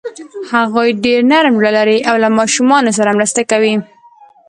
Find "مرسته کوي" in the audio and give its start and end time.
3.17-3.75